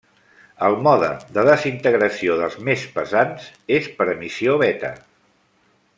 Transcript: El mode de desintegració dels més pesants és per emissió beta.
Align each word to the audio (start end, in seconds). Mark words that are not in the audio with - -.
El 0.67 0.77
mode 0.85 1.09
de 1.35 1.43
desintegració 1.49 2.39
dels 2.41 2.57
més 2.69 2.85
pesants 2.97 3.47
és 3.79 3.91
per 4.01 4.09
emissió 4.15 4.57
beta. 4.65 4.95